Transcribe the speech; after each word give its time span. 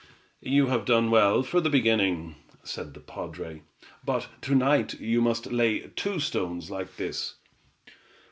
"You 0.41 0.65
have 0.65 0.85
done 0.85 1.11
well 1.11 1.43
for 1.43 1.61
the 1.61 1.69
beginning," 1.69 2.33
said 2.63 2.95
the 2.95 2.99
padre, 2.99 3.61
"but 4.03 4.29
to 4.41 4.55
night, 4.55 4.95
you 4.95 5.21
must 5.21 5.51
lay 5.51 5.81
two 5.95 6.19
stones 6.19 6.71
like 6.71 6.95
this." 6.95 7.35